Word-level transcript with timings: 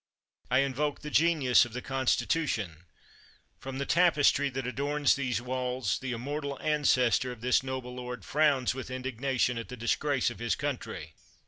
I 0.49 0.61
invoke 0.61 1.01
the 1.01 1.11
genius 1.11 1.63
of 1.63 1.73
the 1.73 1.81
Constitution. 1.83 2.85
From 3.59 3.77
the 3.77 3.85
tapes 3.85 4.31
try 4.31 4.49
that 4.49 4.65
adorns 4.65 5.13
these 5.13 5.43
walls, 5.43 5.99
the 5.99 6.11
immortal 6.11 6.57
ances 6.59 7.19
tor 7.21 7.29
1 7.29 7.33
of 7.37 7.41
this 7.41 7.61
noble 7.61 7.93
lord 7.93 8.25
frowns 8.25 8.73
with 8.73 8.89
indignation 8.89 9.59
at 9.59 9.67
the 9.69 9.77
disgrace 9.77 10.31
of 10.31 10.39
his 10.39 10.55
country. 10.55 11.13